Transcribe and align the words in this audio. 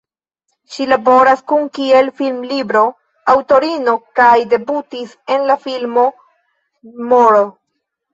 Ŝi 0.75 0.85
laboras 0.91 1.41
nun 1.49 1.65
kiel 1.77 2.07
filmlibro-aŭtorino 2.21 3.93
kaj 4.21 4.29
debutis 4.55 5.13
en 5.35 5.45
la 5.51 5.59
filmo 5.67 6.07
"Mr. 7.13 7.39